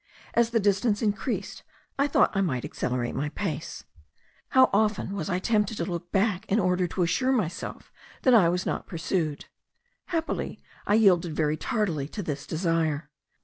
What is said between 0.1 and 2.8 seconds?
As the distance increased, I thought I might